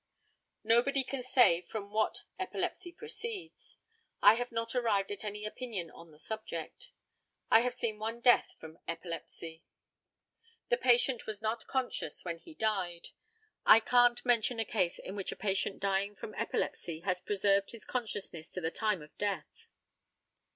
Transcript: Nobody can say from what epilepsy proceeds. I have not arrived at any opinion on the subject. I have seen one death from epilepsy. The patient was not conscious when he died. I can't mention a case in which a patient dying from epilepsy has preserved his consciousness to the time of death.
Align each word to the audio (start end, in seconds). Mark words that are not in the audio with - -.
Nobody 0.63 1.03
can 1.03 1.21
say 1.21 1.61
from 1.61 1.91
what 1.91 2.23
epilepsy 2.39 2.91
proceeds. 2.91 3.77
I 4.19 4.33
have 4.33 4.51
not 4.51 4.73
arrived 4.73 5.11
at 5.11 5.23
any 5.23 5.45
opinion 5.45 5.91
on 5.91 6.09
the 6.09 6.17
subject. 6.17 6.89
I 7.51 7.59
have 7.59 7.75
seen 7.75 7.99
one 7.99 8.19
death 8.19 8.47
from 8.57 8.79
epilepsy. 8.87 9.63
The 10.69 10.77
patient 10.77 11.27
was 11.27 11.39
not 11.39 11.67
conscious 11.67 12.25
when 12.25 12.39
he 12.39 12.55
died. 12.55 13.09
I 13.63 13.79
can't 13.79 14.25
mention 14.25 14.59
a 14.59 14.65
case 14.65 14.97
in 14.97 15.15
which 15.15 15.31
a 15.31 15.35
patient 15.35 15.79
dying 15.79 16.15
from 16.15 16.33
epilepsy 16.33 17.01
has 17.01 17.21
preserved 17.21 17.69
his 17.71 17.85
consciousness 17.85 18.51
to 18.53 18.59
the 18.59 18.71
time 18.71 19.03
of 19.03 19.15
death. 19.19 19.67